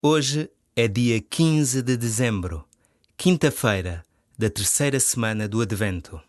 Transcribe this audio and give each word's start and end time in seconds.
Hoje 0.00 0.48
é 0.76 0.86
dia 0.86 1.20
15 1.20 1.82
de 1.82 1.96
dezembro, 1.96 2.64
quinta-feira 3.16 4.04
da 4.38 4.48
terceira 4.48 5.00
semana 5.00 5.48
do 5.48 5.60
Advento. 5.60 6.22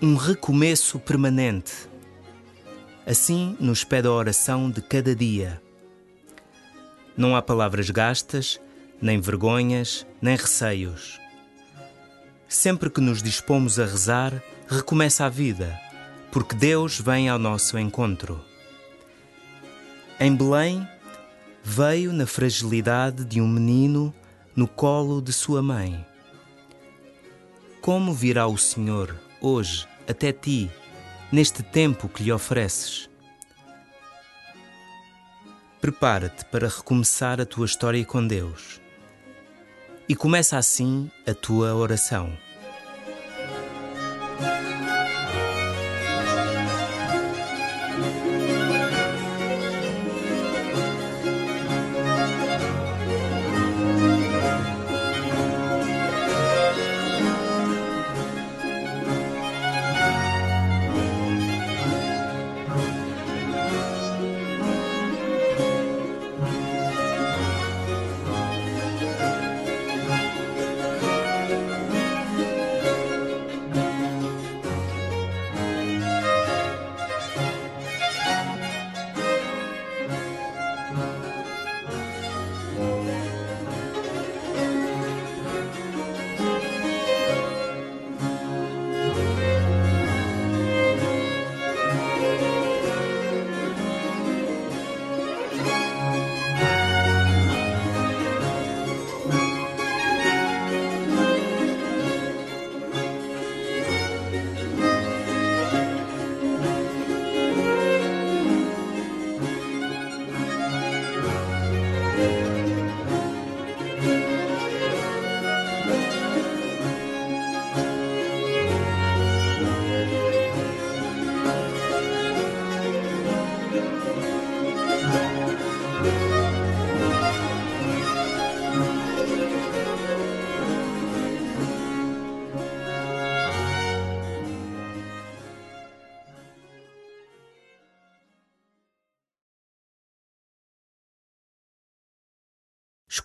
Um 0.00 0.14
recomeço 0.14 1.00
permanente. 1.00 1.88
Assim 3.04 3.56
nos 3.58 3.82
pede 3.82 4.06
a 4.06 4.12
oração 4.12 4.70
de 4.70 4.80
cada 4.80 5.14
dia. 5.14 5.60
Não 7.16 7.34
há 7.34 7.42
palavras 7.42 7.90
gastas, 7.90 8.60
nem 9.02 9.20
vergonhas, 9.20 10.06
nem 10.22 10.36
receios. 10.36 11.18
Sempre 12.48 12.88
que 12.90 13.00
nos 13.00 13.20
dispomos 13.20 13.80
a 13.80 13.84
rezar, 13.84 14.40
recomeça 14.68 15.24
a 15.24 15.28
vida, 15.28 15.76
porque 16.30 16.54
Deus 16.54 17.00
vem 17.00 17.28
ao 17.28 17.38
nosso 17.38 17.76
encontro. 17.76 18.40
Em 20.20 20.34
Belém, 20.34 20.86
veio 21.64 22.12
na 22.12 22.26
fragilidade 22.26 23.24
de 23.24 23.40
um 23.40 23.48
menino 23.48 24.14
no 24.54 24.68
colo 24.68 25.20
de 25.20 25.32
sua 25.32 25.60
mãe. 25.60 26.06
Como 27.80 28.14
virá 28.14 28.46
o 28.46 28.56
Senhor 28.56 29.27
hoje 29.40 29.86
até 30.08 30.32
ti, 30.32 30.70
neste 31.30 31.62
tempo 31.62 32.08
que 32.08 32.22
lhe 32.22 32.32
ofereces. 32.32 33.08
Prepara-te 35.80 36.44
para 36.46 36.68
recomeçar 36.68 37.40
a 37.40 37.46
tua 37.46 37.66
história 37.66 38.04
com 38.04 38.26
Deus. 38.26 38.80
E 40.08 40.16
começa 40.16 40.56
assim 40.56 41.10
a 41.26 41.34
tua 41.34 41.74
oração. 41.74 42.36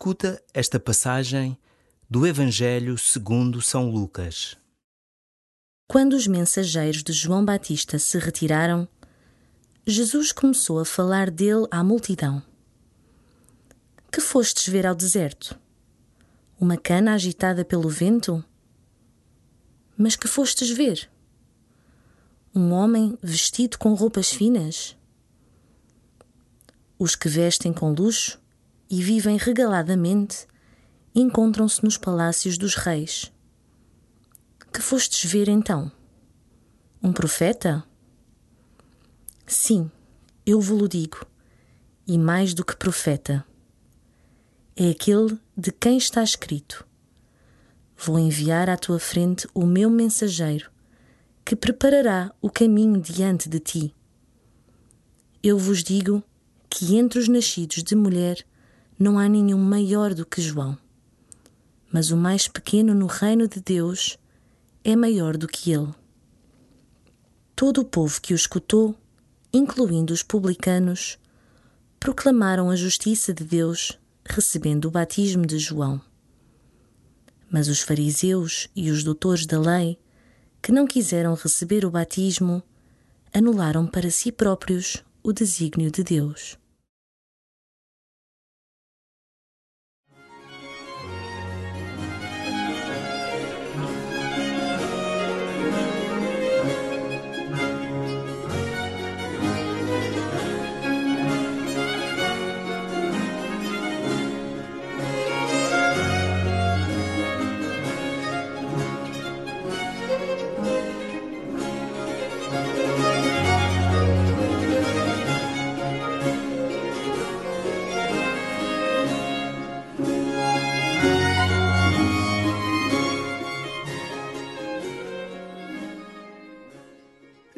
Escuta 0.04 0.44
esta 0.54 0.82
passagem 0.82 1.58
do 2.10 2.28
Evangelho 2.28 2.98
segundo 2.98 3.62
São 3.62 3.90
Lucas. 3.90 4.58
Quando 5.88 6.12
os 6.12 6.28
mensageiros 6.28 7.02
de 7.02 7.14
João 7.14 7.46
Batista 7.46 7.98
se 7.98 8.20
retiraram, 8.20 8.86
Jesus 9.88 10.34
começou 10.34 10.78
a 10.82 10.84
falar 10.84 11.32
dele 11.32 11.66
à 11.72 11.82
multidão. 11.86 12.44
Que 14.12 14.20
fostes 14.20 14.68
ver 14.68 14.86
ao 14.86 14.94
deserto? 14.94 15.58
Uma 16.60 16.76
cana 16.76 17.14
agitada 17.14 17.64
pelo 17.64 17.88
vento? 17.88 18.44
Mas 19.98 20.18
que 20.18 20.28
fostes 20.28 20.70
ver? 20.70 21.10
Um 22.54 22.74
homem 22.74 23.18
vestido 23.24 23.78
com 23.78 23.94
roupas 23.94 24.34
finas? 24.34 24.98
Os 27.00 27.16
que 27.16 27.30
vestem 27.30 27.72
com 27.72 27.94
luxo 27.94 28.43
e 28.94 29.02
vivem 29.02 29.38
regaladamente, 29.38 30.46
encontram-se 31.16 31.84
nos 31.84 31.98
palácios 31.98 32.60
dos 32.60 32.76
reis. 32.76 33.34
Que 34.72 34.84
fostes 34.84 35.28
ver 35.28 35.50
então? 35.50 35.92
Um 37.02 37.12
profeta? 37.12 37.84
Sim, 39.48 39.90
eu 40.46 40.62
vos-lo 40.62 40.88
digo, 40.88 41.26
e 42.06 42.20
mais 42.20 42.54
do 42.54 42.64
que 42.64 42.76
profeta. 42.76 43.44
É 44.76 44.92
aquele 44.92 45.40
de 45.58 45.72
quem 45.72 45.98
está 45.98 46.22
escrito: 46.22 46.86
Vou 47.98 48.20
enviar 48.20 48.70
à 48.70 48.78
tua 48.78 49.00
frente 49.00 49.48
o 49.56 49.66
meu 49.66 49.90
mensageiro, 49.90 50.70
que 51.44 51.56
preparará 51.56 52.32
o 52.40 52.48
caminho 52.48 53.02
diante 53.02 53.50
de 53.50 53.60
ti. 53.60 53.96
Eu 55.42 55.58
vos 55.58 55.84
digo 55.84 56.24
que 56.70 56.96
entre 56.96 57.18
os 57.18 57.28
nascidos 57.28 57.82
de 57.82 57.96
mulher 57.96 58.46
não 59.04 59.20
há 59.20 59.28
nenhum 59.28 59.60
maior 59.60 60.14
do 60.14 60.26
que 60.26 60.42
João. 60.42 60.78
Mas 61.92 62.10
o 62.10 62.16
mais 62.16 62.48
pequeno 62.48 62.96
no 62.96 63.06
reino 63.06 63.50
de 63.50 63.60
Deus 63.60 64.18
é 64.82 64.96
maior 64.96 65.36
do 65.36 65.46
que 65.46 65.74
ele. 65.74 65.94
Todo 67.54 67.82
o 67.82 67.86
povo 67.86 68.22
que 68.22 68.34
o 68.34 68.36
escutou, 68.36 68.96
incluindo 69.52 70.14
os 70.14 70.24
publicanos, 70.24 71.20
proclamaram 72.00 72.70
a 72.70 72.78
justiça 72.78 73.34
de 73.34 73.44
Deus 73.44 74.00
recebendo 74.26 74.86
o 74.86 74.92
batismo 74.92 75.46
de 75.46 75.60
João. 75.60 76.02
Mas 77.52 77.68
os 77.68 77.82
fariseus 77.82 78.70
e 78.74 78.90
os 78.90 79.04
doutores 79.04 79.46
da 79.46 79.60
lei, 79.60 80.00
que 80.62 80.72
não 80.72 80.88
quiseram 80.88 81.34
receber 81.34 81.84
o 81.84 81.92
batismo, 81.92 82.64
anularam 83.34 83.86
para 83.86 84.10
si 84.10 84.32
próprios 84.32 85.04
o 85.22 85.34
desígnio 85.34 85.92
de 85.92 86.06
Deus. 86.06 86.58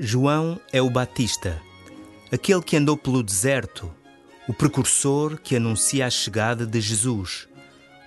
João 0.06 0.62
é 0.72 0.80
o 0.80 0.88
Batista, 0.88 1.60
aquele 2.32 2.62
que 2.62 2.78
andou 2.78 2.96
pelo 2.96 3.24
deserto, 3.24 3.92
o 4.48 4.54
precursor 4.54 5.40
que 5.40 5.56
anuncia 5.56 6.06
a 6.06 6.12
chegada 6.12 6.64
de 6.64 6.80
Jesus, 6.80 7.48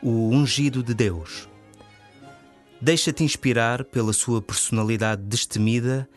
o 0.00 0.28
ungido 0.28 0.80
de 0.80 0.94
Deus. 0.94 1.48
Deixa-te 2.80 3.24
inspirar 3.24 3.82
pela 3.82 4.12
sua 4.12 4.40
personalidade 4.40 5.22
destemida 5.22 6.08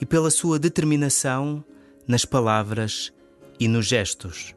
e 0.00 0.06
pela 0.06 0.30
sua 0.30 0.56
determinação 0.56 1.64
nas 2.06 2.24
palavras 2.24 3.12
e 3.58 3.66
nos 3.66 3.86
gestos. 3.86 4.54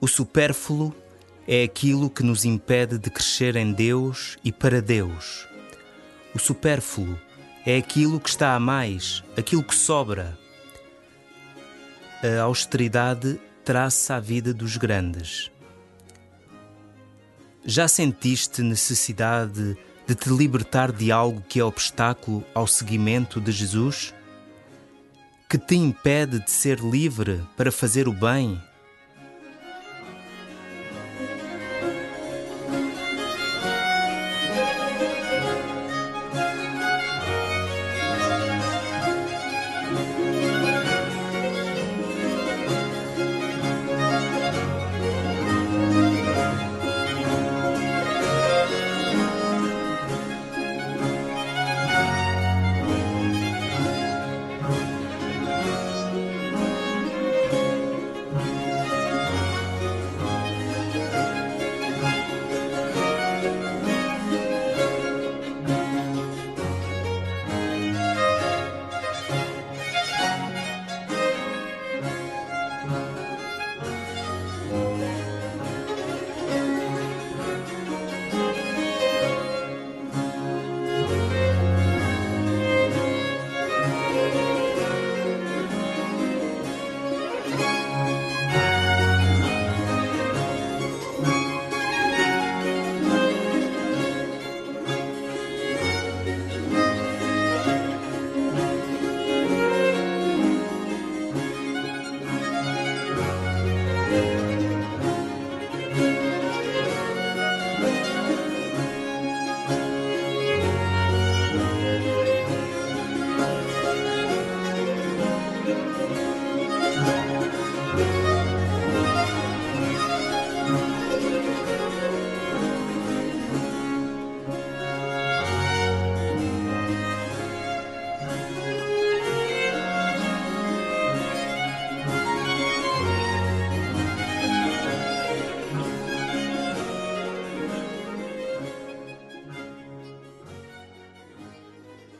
O 0.00 0.08
supérfluo 0.08 0.94
é 1.46 1.62
aquilo 1.62 2.08
que 2.08 2.22
nos 2.22 2.46
impede 2.46 2.96
de 2.96 3.10
crescer 3.10 3.54
em 3.54 3.70
Deus 3.70 4.38
e 4.42 4.50
para 4.50 4.80
Deus. 4.80 5.46
O 6.34 6.38
supérfluo 6.38 7.18
é 7.66 7.76
aquilo 7.76 8.18
que 8.18 8.30
está 8.30 8.54
a 8.54 8.60
mais, 8.60 9.22
aquilo 9.36 9.62
que 9.62 9.74
sobra. 9.74 10.38
A 12.22 12.40
austeridade 12.40 13.38
traça 13.62 14.14
a 14.14 14.20
vida 14.20 14.54
dos 14.54 14.78
grandes. 14.78 15.50
Já 17.62 17.86
sentiste 17.86 18.62
necessidade 18.62 19.76
de 20.06 20.14
te 20.14 20.30
libertar 20.30 20.92
de 20.92 21.12
algo 21.12 21.44
que 21.46 21.60
é 21.60 21.64
obstáculo 21.64 22.42
ao 22.54 22.66
seguimento 22.66 23.38
de 23.38 23.52
Jesus? 23.52 24.14
Que 25.46 25.58
te 25.58 25.76
impede 25.76 26.42
de 26.42 26.50
ser 26.50 26.80
livre 26.80 27.42
para 27.54 27.70
fazer 27.70 28.08
o 28.08 28.14
bem? 28.14 28.58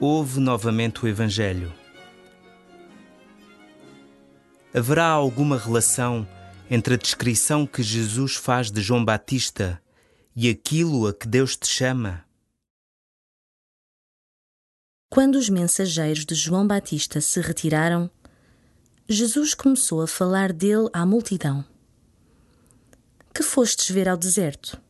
Ouve 0.00 0.40
novamente 0.40 1.04
o 1.04 1.09
Evangelho. 1.09 1.71
Haverá 4.75 5.07
alguma 5.07 5.59
relação 5.59 6.26
entre 6.71 6.95
a 6.95 6.97
descrição 6.97 7.66
que 7.66 7.83
Jesus 7.83 8.37
faz 8.37 8.71
de 8.71 8.80
João 8.80 9.04
Batista 9.04 9.83
e 10.35 10.49
aquilo 10.49 11.07
a 11.07 11.12
que 11.12 11.28
Deus 11.28 11.54
te 11.54 11.66
chama? 11.66 12.25
Quando 15.11 15.35
os 15.35 15.50
mensageiros 15.50 16.25
de 16.25 16.35
João 16.35 16.66
Batista 16.66 17.21
se 17.21 17.40
retiraram, 17.40 18.09
Jesus 19.09 19.54
começou 19.54 20.00
a 20.00 20.07
falar 20.07 20.52
dele 20.52 20.88
à 20.92 21.04
multidão. 21.04 21.64
Que 23.35 23.42
fostes 23.42 23.90
ver 23.90 24.09
ao 24.09 24.16
deserto? 24.16 24.80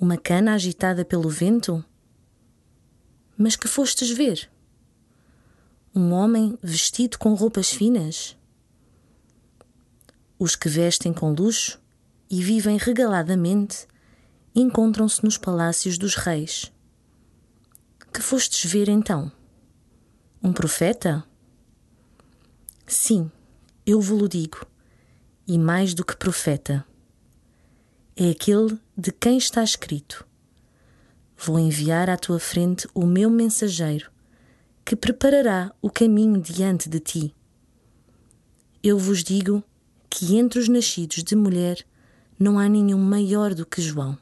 Uma 0.00 0.16
cana 0.16 0.54
agitada 0.54 1.04
pelo 1.04 1.28
vento? 1.28 1.84
Mas 3.40 3.54
que 3.54 3.68
fostes 3.68 4.10
ver? 4.10 4.50
Um 5.94 6.10
homem 6.12 6.58
vestido 6.60 7.16
com 7.16 7.34
roupas 7.34 7.70
finas? 7.70 8.36
Os 10.36 10.56
que 10.56 10.68
vestem 10.68 11.12
com 11.12 11.32
luxo 11.32 11.80
e 12.28 12.42
vivem 12.42 12.76
regaladamente 12.76 13.86
encontram-se 14.52 15.22
nos 15.22 15.38
palácios 15.38 15.96
dos 15.96 16.16
reis. 16.16 16.72
Que 18.12 18.20
fostes 18.20 18.68
ver 18.68 18.88
então? 18.88 19.30
Um 20.42 20.52
profeta? 20.52 21.24
Sim, 22.88 23.30
eu 23.86 24.00
vos 24.00 24.28
digo, 24.28 24.66
e 25.46 25.56
mais 25.56 25.94
do 25.94 26.04
que 26.04 26.16
profeta. 26.16 26.84
É 28.16 28.30
aquele 28.30 28.80
de 28.96 29.12
quem 29.12 29.38
está 29.38 29.62
escrito: 29.62 30.26
Vou 31.40 31.56
enviar 31.56 32.10
à 32.10 32.16
tua 32.16 32.40
frente 32.40 32.88
o 32.92 33.06
meu 33.06 33.30
mensageiro, 33.30 34.10
que 34.84 34.96
preparará 34.96 35.72
o 35.80 35.88
caminho 35.88 36.40
diante 36.42 36.88
de 36.88 36.98
ti. 36.98 37.34
Eu 38.82 38.98
vos 38.98 39.22
digo 39.22 39.62
que 40.10 40.36
entre 40.36 40.58
os 40.58 40.68
nascidos 40.68 41.22
de 41.22 41.36
mulher 41.36 41.86
não 42.38 42.58
há 42.58 42.68
nenhum 42.68 42.98
maior 42.98 43.54
do 43.54 43.64
que 43.64 43.80
João. 43.80 44.18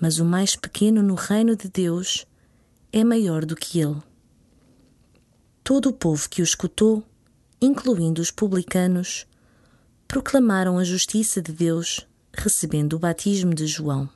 Mas 0.00 0.20
o 0.20 0.24
mais 0.24 0.54
pequeno 0.54 1.02
no 1.02 1.16
reino 1.16 1.56
de 1.56 1.68
Deus 1.68 2.24
é 2.92 3.02
maior 3.02 3.44
do 3.44 3.56
que 3.56 3.80
ele. 3.80 4.00
Todo 5.64 5.88
o 5.88 5.92
povo 5.92 6.28
que 6.28 6.40
o 6.40 6.44
escutou, 6.44 7.02
incluindo 7.60 8.22
os 8.22 8.30
publicanos, 8.30 9.26
proclamaram 10.06 10.78
a 10.78 10.84
justiça 10.84 11.42
de 11.42 11.50
Deus 11.50 12.06
recebendo 12.32 12.92
o 12.94 12.98
batismo 12.98 13.52
de 13.52 13.66
João. 13.66 14.08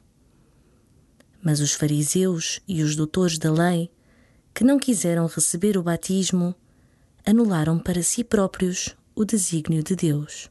Mas 1.43 1.61
os 1.61 1.73
fariseus 1.73 2.61
e 2.69 2.83
os 2.83 2.95
doutores 2.95 3.39
da 3.39 3.51
lei, 3.51 3.91
que 4.55 4.65
não 4.65 4.79
quiseram 4.79 5.27
receber 5.27 5.77
o 5.79 5.83
batismo, 5.83 6.55
anularam 7.27 7.79
para 7.79 8.03
si 8.03 8.23
próprios 8.23 8.95
o 9.15 9.25
desígnio 9.25 9.83
de 9.83 9.97
Deus. 9.97 10.51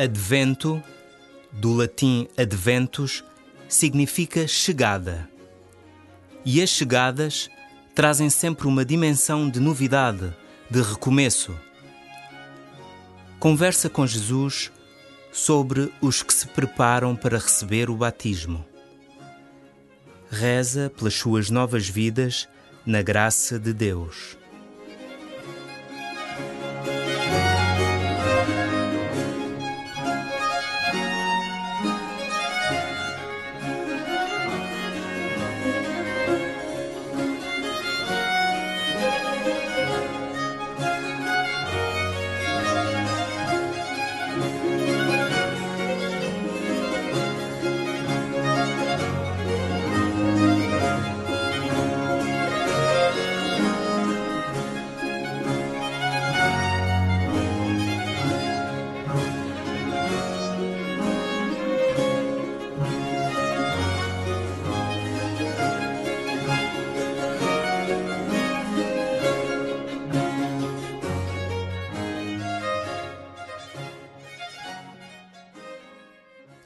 Advento, 0.00 0.82
do 1.52 1.74
latim 1.74 2.26
adventus, 2.34 3.22
significa 3.68 4.48
chegada. 4.48 5.28
E 6.42 6.62
as 6.62 6.70
chegadas 6.70 7.50
trazem 7.94 8.30
sempre 8.30 8.66
uma 8.66 8.82
dimensão 8.82 9.46
de 9.46 9.60
novidade, 9.60 10.34
de 10.70 10.80
recomeço. 10.80 11.54
Conversa 13.38 13.90
com 13.90 14.06
Jesus 14.06 14.72
sobre 15.30 15.92
os 16.00 16.22
que 16.22 16.32
se 16.32 16.46
preparam 16.46 17.14
para 17.14 17.36
receber 17.36 17.90
o 17.90 17.94
batismo. 17.94 18.64
Reza 20.30 20.90
pelas 20.96 21.12
suas 21.12 21.50
novas 21.50 21.86
vidas 21.86 22.48
na 22.86 23.02
graça 23.02 23.58
de 23.58 23.74
Deus. 23.74 24.39